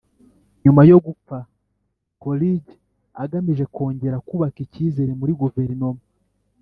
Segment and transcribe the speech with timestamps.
[0.63, 1.37] nyuma yo gupfa,
[2.21, 2.73] coolidge
[3.23, 6.01] agamije kongera kubaka ikizere muri guverinoma